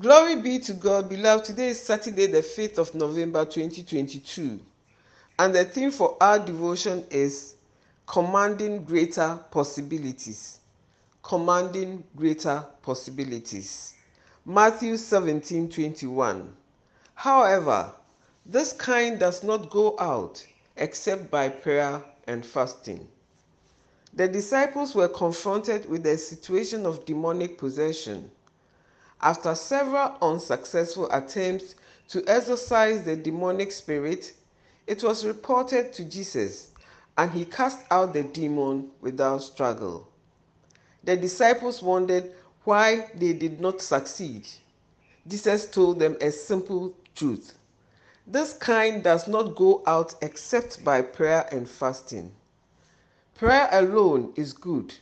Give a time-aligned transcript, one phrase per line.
[0.00, 1.44] Glory be to God, beloved.
[1.44, 4.58] Today is Saturday, the 5th of November 2022,
[5.38, 7.56] and the theme for our devotion is
[8.06, 10.60] Commanding Greater Possibilities.
[11.22, 13.92] Commanding Greater Possibilities.
[14.46, 16.56] Matthew 17 21.
[17.14, 17.92] However,
[18.46, 20.42] this kind does not go out
[20.78, 23.06] except by prayer and fasting.
[24.14, 28.30] The disciples were confronted with a situation of demonic possession.
[29.22, 31.74] After several unsuccessful attempts
[32.08, 34.32] to exorcise the demonic spirit,
[34.86, 36.68] it was reported to Jesus,
[37.16, 40.08] and he cast out the demon without struggle.
[41.04, 42.32] The disciples wondered
[42.64, 44.48] why they did not succeed.
[45.26, 47.54] Jesus told them a simple truth
[48.26, 52.32] this kind does not go out except by prayer and fasting.
[53.34, 54.94] Prayer alone is good,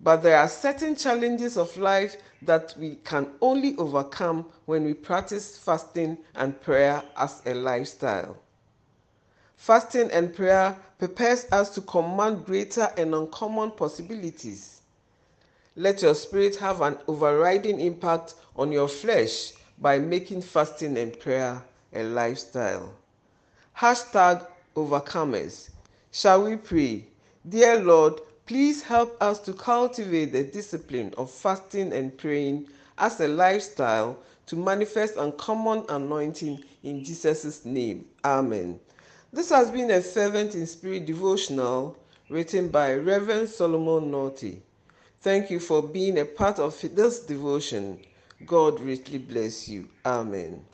[0.00, 5.56] but there are certain challenges of life that we can only overcome when we practice
[5.56, 8.36] fasting and prayer as a lifestyle.
[9.56, 14.82] Fasting and prayer prepares us to command greater and uncommon possibilities.
[15.76, 21.62] Let your spirit have an overriding impact on your flesh by making fasting and prayer
[21.94, 22.92] a lifestyle.
[23.76, 25.70] Hashtag overcomers.
[26.12, 27.06] Shall we pray?
[27.48, 33.28] Dear Lord, please help us to cultivate the discipline of fasting and praying as a
[33.28, 38.04] lifestyle to manifest uncommon anointing in Jesus' name.
[38.24, 38.78] Amen.
[39.32, 41.96] This has been a fervent in spirit devotional
[42.28, 44.62] written by Reverend Solomon Naughty.
[45.20, 47.98] Thank you for being a part of this devotion.
[48.44, 49.88] God richly bless you.
[50.04, 50.64] Amen.